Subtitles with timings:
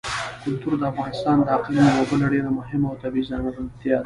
[0.43, 3.99] کلتور د افغانستان د اقلیم یوه بله ډېره مهمه او طبیعي ځانګړتیا ده.